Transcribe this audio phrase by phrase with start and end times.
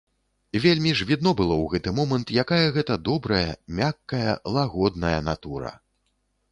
[0.63, 3.45] Вельмі ж відно было ў гэты момант, якая гэта добрая,
[3.81, 4.27] мяккая,
[4.59, 5.79] лагодная натура.